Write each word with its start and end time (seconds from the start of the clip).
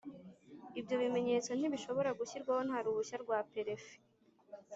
ibyo 0.79 0.95
bimenyetso 1.01 1.51
ntibishobora 1.53 2.09
gushyirwaho 2.19 2.61
nta 2.67 2.77
ruhushya 2.83 3.17
rwa 3.23 3.39
Perefe 3.53 3.93